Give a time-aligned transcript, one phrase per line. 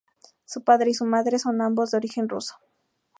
[0.45, 2.55] Su padre y su madre son ambos de origen ruso.